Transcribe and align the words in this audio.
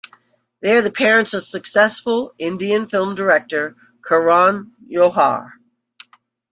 They 0.61 0.75
are 0.75 0.81
the 0.81 0.89
parents 0.89 1.35
of 1.35 1.43
successful 1.43 2.33
Indian 2.39 2.87
film 2.87 3.13
director 3.13 3.75
Karan 4.03 4.71
Johar. 4.91 5.51